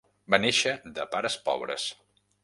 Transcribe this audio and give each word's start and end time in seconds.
Va 0.33 0.37
néixer 0.45 0.71
de 0.95 1.05
pares 1.15 1.37
pobres. 1.49 1.85